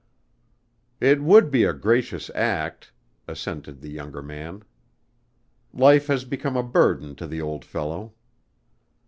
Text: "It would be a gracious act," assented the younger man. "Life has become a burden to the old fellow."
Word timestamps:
"It 0.99 1.21
would 1.21 1.51
be 1.51 1.63
a 1.63 1.73
gracious 1.73 2.31
act," 2.33 2.91
assented 3.27 3.81
the 3.81 3.91
younger 3.91 4.23
man. 4.23 4.63
"Life 5.75 6.07
has 6.07 6.25
become 6.25 6.57
a 6.57 6.63
burden 6.63 7.13
to 7.17 7.27
the 7.27 7.39
old 7.43 7.63
fellow." 7.63 8.13